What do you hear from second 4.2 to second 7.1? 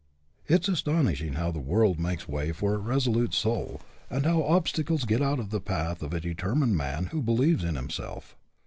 how obstacles get out of the path of a determined man